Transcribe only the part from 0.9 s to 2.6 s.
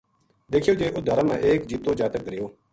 اُت ڈھارا ما ایک جِتو جاتک دھریو